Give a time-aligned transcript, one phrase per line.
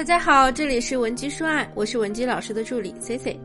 [0.00, 3.38] 大家好，这里是文姬说爱，我是文姬老师的助理 C C。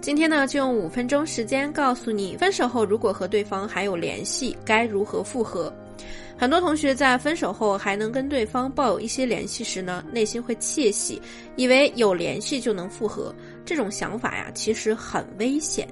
[0.00, 5.74] 今天呢，就用五分钟时间告诉你，分手后如果和对方还有联系，该如何复合。
[6.36, 11.20] 很多同学在分手后还能跟对方抱有一些联系时呢，内心会窃喜，
[11.56, 13.34] 以为有联系就能复合。
[13.68, 15.86] 这种想法呀，其实很危险。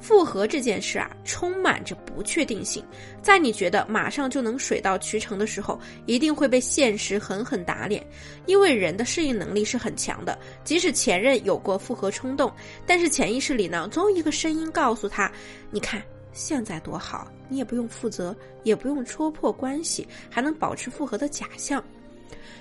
[0.00, 2.82] 复合这件事啊，充满着不确定性。
[3.20, 8.02] 在你觉得马上就能水到渠成的时候，一定会被现实狠狠打脸。
[8.46, 12.50] 因为人的适应能力是很强的，即使前任有过复合冲动，
[12.86, 15.30] 但是潜意识里呢，总有一个声音告诉他
[15.70, 21.82] ：“你看。”现在多好，你也不用负责，也不用戳破关系，还能保持复合的假象。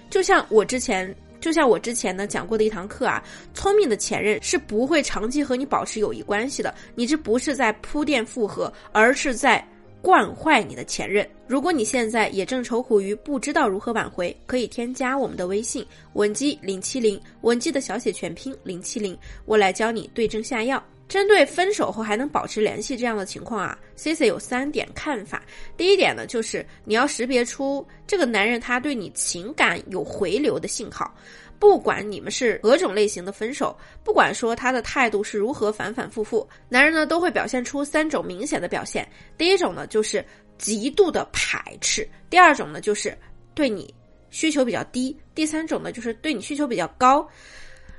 [0.10, 1.16] 就像我之前，
[1.48, 6.76] 就像我之前呢讲过的一堂课啊，聪明的前任是不会长期和你保持友谊关系的。
[6.94, 9.66] 你这不是在铺垫复合，而是在
[10.02, 11.26] 惯坏你的前任。
[11.48, 20.84] 如果你现在也正愁苦于不知道如何挽回，可以添加我们的微信文姬零七零，文姬的小写全拼零七零，我来教你对症下药。
[21.08, 25.42] 针对分手后还能保持联系这样的情况啊，Cici 有三点看法。
[25.78, 31.14] 第一点呢，就是你要识别出这个男人他对你情感有回流的信号。
[31.60, 39.08] 不管你们是何种类型的分手，不管说他的态度是如何反反复复，男人呢都会表现出三种明显的表现。
[39.40, 40.24] 第一种呢就是
[40.60, 43.18] 极度的排斥，第二种呢就是
[43.56, 43.92] 对你
[44.30, 47.28] 需求比较低，第三种呢就是对你需求比较高。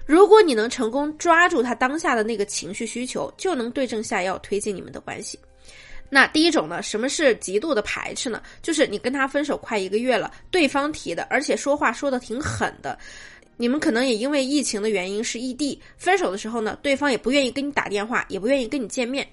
[0.08, 5.38] 如果你能成功抓住他当下的那个情绪需求，就能对症下药，推进你们的关系。
[6.08, 8.42] 那第一种呢，什么是极度的排斥呢？
[8.62, 12.98] 就是你跟他分手快一个月了，对方提的，而且说话说的挺狠的。
[13.58, 19.28] 你们可能也因为疫情的原因是异地，分手的时候呢，对方也不愿意跟你打电话，也不愿意跟你见面。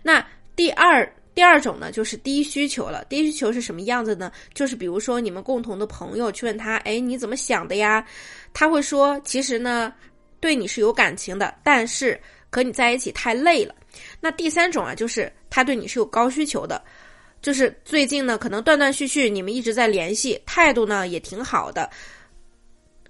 [0.00, 3.04] 那第二第二种呢，就是低需求了。
[3.06, 4.30] 低需求是什么样子呢？
[4.54, 8.06] 就是比如说你们共同的朋友去问他，哎，你怎么想的呀？
[8.52, 9.92] 他会说，其实呢。
[10.40, 12.18] 对你是有感情的，但是
[12.50, 13.74] 和你在一起太累了。
[14.20, 16.82] 那第三种啊，就是他对你是有高需求的，
[17.42, 21.90] 就是最近呢，可能断断续续你们一直在联系，态度呢也挺好的。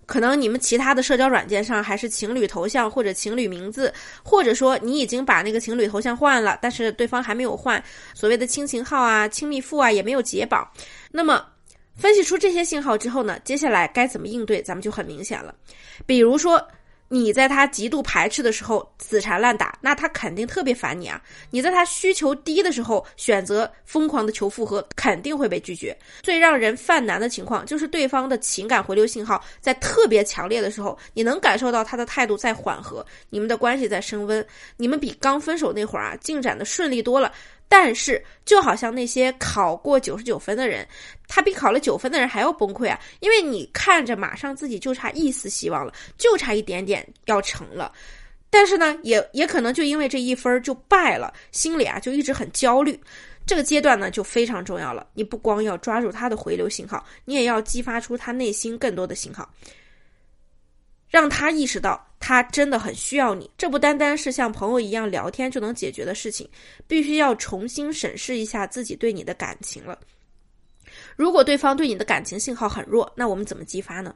[0.06, 3.92] 可能你们其他的社交软件上还是情侣头像或者情侣名字，
[4.24, 7.82] 或者说你已经把那个情侣头像换了，但是对方还没有换，
[8.14, 10.68] 所谓的亲情号啊、亲密付啊也没有解绑。
[11.12, 11.46] 那么
[11.94, 15.54] 分析出这些信号之后呢，接下来该怎么应对，咱们就很明显了。
[16.06, 16.66] 比如说。
[17.12, 21.20] 你在他极度排斥的时候死缠烂打，那他肯定特别烦你啊！
[21.50, 25.96] 你在他需求低的时候选择疯狂的求复合，肯定会被拒绝。
[26.22, 34.46] 最让人犯难的情况就是对方的情感回流信号在特别强烈的时候，你能感受到他的态度在缓和，你们的关系在升温，
[34.76, 37.32] 你们比刚分手那会儿啊进展的顺利多了。
[37.72, 40.84] 但是，就好像那些考过九十九分的人，
[41.28, 42.98] 他比考了九分的人还要崩溃啊！
[43.20, 47.92] 因为你看着马上自己就差一丝希望了，就差一点点要成了，
[48.50, 53.00] 但是呢，也也可能就因为这一分就败了，心里啊就一直很焦虑。
[53.46, 59.48] 这个阶段呢就非常重要了，你不光要抓住他的回流信号，你也要激发出他内心更多的信号。
[61.08, 66.48] 让他意识到他真的很需要你，这不单单是像朋友一样聊天就能解决的事情，
[66.86, 69.98] 必须要重新审视一下自己对你的感情了。
[71.20, 74.14] 如果对方对你的感情信号很弱，那我们怎么激发呢？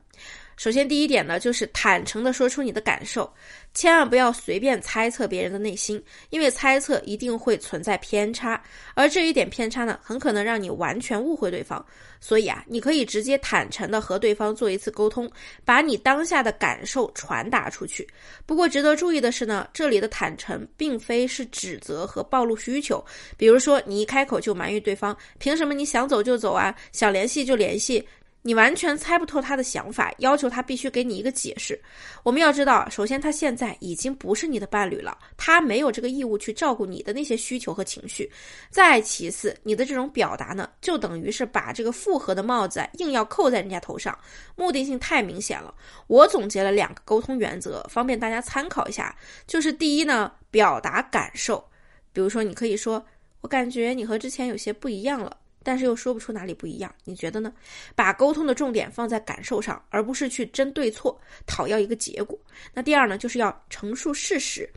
[0.57, 3.31] 首先，第一点呢，就是坦诚的说出你的感受，
[3.75, 8.63] 千万不要随便猜测别人的内心，因为猜测一定会存在偏差，
[8.95, 11.85] 而这一点偏差呢，很可能让你完全误会对方。
[12.21, 15.31] 所以啊，你可以直接坦诚的和对方做一次沟通，
[15.63, 18.09] 把你当下的感受传达出去。
[18.47, 23.05] 不过，值得注意的是呢，这里的坦诚并非是指责和暴露需求，
[23.37, 28.03] 比如说你一开口就埋怨对方，凭什么你想走就走啊，想联系就联系。
[28.47, 31.81] 你完全猜不透他的想法，要求他必须给你一个解释。
[32.23, 38.31] 我们要知道，首先他现在已经不是你的伴侣了，他没有这个义务去照顾你的那些需求和情绪。
[38.69, 44.15] 再其次，你的这种表达呢，就等于是把这个复合的帽子硬要扣在人家头上，
[44.57, 45.75] 目的性太明显了。
[46.07, 49.17] 我总结了两个沟通原则，方便大家参考一下。
[49.47, 51.67] 就是第一呢，表达感受，
[52.13, 53.03] 比如说你可以说，
[53.41, 55.35] 我感觉你和之前有些不一样了。
[55.65, 57.53] 但是又说不出哪里不一样，你觉得呢？
[57.97, 62.39] 把沟通的重点放在感受上，而不是去争对错，讨要一个结果。
[62.73, 64.71] 那第二呢，就是要陈述事实。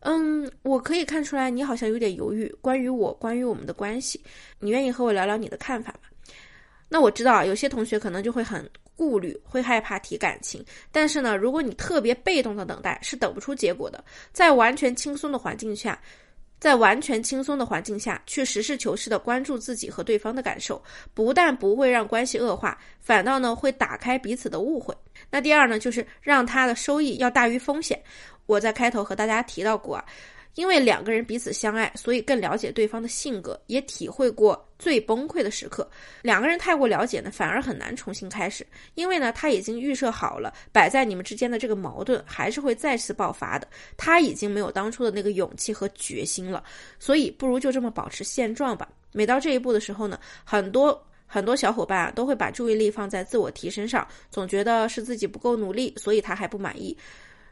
[0.00, 4.20] 嗯，我可以看出来你好像有点犹豫，关于我，关于我们的关系，
[4.58, 6.34] 你愿意和我聊聊你的看法吗？
[6.88, 10.64] 那我知道有些同学可能就会很顾虑，会害怕提感情。
[10.92, 14.04] 但是呢，如果你特别被动的等待，是等不出结果的。
[14.32, 15.98] 在完全轻松的环境下。
[16.58, 20.82] 在完全轻松的环境下去实事求是的关注自己和对方的感受，
[21.14, 24.96] 不但不会让关系恶化，反倒呢会打开彼此的误会。
[25.30, 28.00] 那第二呢，就是让他的收益要大于风险。
[28.46, 30.04] 我在开头和大家提到过啊。
[30.56, 35.88] 因为两个人彼此相爱，所以更了解对方的性格，也体会过最崩溃的时刻。
[36.22, 38.66] 两个人太过了解呢，反而很难重新开始。
[38.94, 43.68] 因为呢，他已经预设好了，摆在你们之间的这个矛盾还是会再次爆发的。
[43.98, 46.64] 他已经没有当初的那个勇气和决心了，
[46.98, 48.88] 所以不如就这么保持现状吧。
[49.12, 56.96] 每到这一步的时候呢，很多很多小伙伴啊，都会把注意力放在自我提升上，总觉得是自己不够努力，所以他还不满意。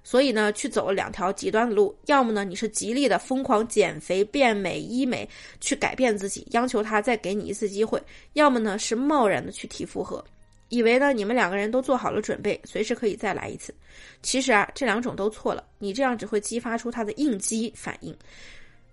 [0.07, 5.27] 所以呢，去走了两条极端的路，要么呢你是极力的疯狂减肥、变美、医美，
[5.61, 7.99] 去改变自己，央求他再给你一次机会；
[8.35, 10.23] 要么呢是贸然的去提复合，
[10.69, 13.75] 以为呢你们两个人都做好了准备，随时可以再来一次。
[14.21, 18.15] 其实啊，这两种都错了，你这样只会激发出他的应激反应，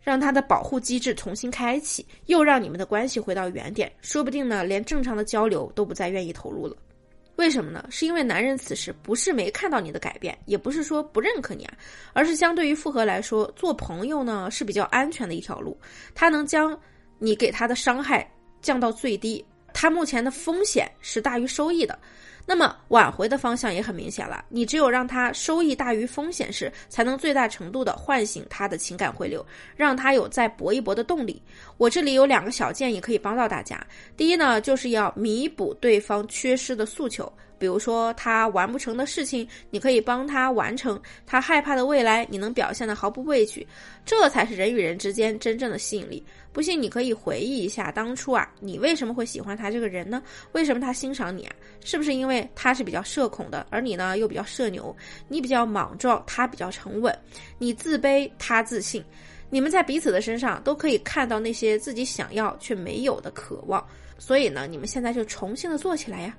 [0.01, 6.75] 让他的保护机制重新开启，又让你们的关系回到原点，说不定呢连正常的交流都不再愿意投入了。
[7.41, 7.83] 为什么呢？
[7.89, 11.73] 是因为男人此时不是没看到你的改变，也不是说不认可你啊，
[12.13, 15.75] 而是相对于复合来说，做朋友呢是比较安全的一条路，
[16.13, 16.79] 他能将
[17.17, 19.43] 你给他的伤害降到最低，
[19.81, 21.97] 他目前的风险是大于收益的。
[22.45, 29.43] 那么挽回的方向也很明显了，你只有让他收益大于风险时，才能最大程度的唤醒他的情感回流，
[29.75, 31.41] 让他有再搏一搏的动力。
[31.77, 33.83] 我这里有两个小建议可以帮到大家。
[34.15, 37.31] 第一呢，就是要弥补对方缺失的诉求。
[37.61, 40.97] 比如说他完不成的事情，你可以帮他完成；
[41.27, 43.65] 他害怕的未来，你能表现的毫不畏惧，
[44.03, 46.25] 这才是人与人之间真正的吸引力。
[46.51, 50.23] 不信你可以回忆一下当初啊，你为什么会喜欢他这个人呢？
[50.53, 51.55] 为什么他欣赏你啊？
[51.85, 54.95] 是不是因为他是比较社恐的，而你呢又比较社牛？
[55.27, 57.13] 你比较莽撞，他比较沉稳；
[57.59, 59.03] 你自卑，他自信。
[59.51, 63.85] 你们在彼此的身上都可以看到那些自己想要却没有的渴望。
[64.17, 66.35] 所以呢，你们现在就重新的做起来呀！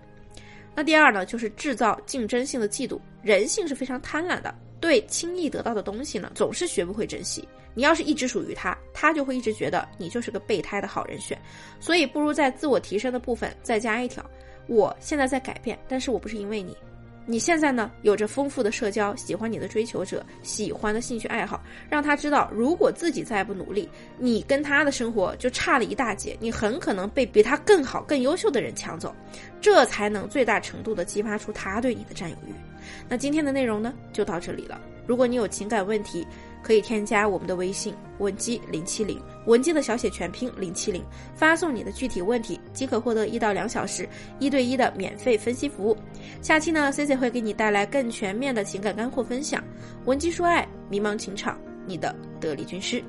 [0.75, 2.99] 那第二呢，就是制造竞争性的嫉妒。
[3.23, 7.47] 人性是非常贪婪的，对轻易得到的东西呢，总是学不会珍惜。
[7.75, 11.39] 你要是一直属于他，他就会一直觉得你就是个备胎的好人选。
[11.81, 14.25] 所以，不如在自我提升的部分再加一条：
[14.67, 16.77] 我现在在改变，但是我不是因为你。
[17.25, 23.89] 你现在呢，有着丰富的社交，喜欢你的追求者，喜欢的兴趣爱好，让他知道，如果自己再不努力，
[24.19, 29.15] 你跟他的生活就差了一大截，你很可能被比他更好、更优秀的人抢走，
[29.61, 32.53] 这才能最大程度的激发出他对你的占有欲。
[33.09, 34.81] 那今天的内容呢，就到这里了。
[35.07, 36.27] 如果你有情感问题，
[36.63, 41.05] 可以添加我们的微信文姬零七零，文姬的小写全拼零七零，
[41.35, 45.97] 发送你的具体问题即可获得一到两小时一对一的免费分析服务。
[46.41, 49.63] 下期呢，C C 会给你带来更全面的情感干货分享。
[50.05, 53.03] 文姬说爱，迷茫情场，你的得力军师。